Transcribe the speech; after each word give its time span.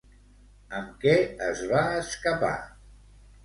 Amb 0.77 0.95
què 1.03 1.13
es 1.49 1.63
va 1.75 1.85
escapar? 2.01 2.53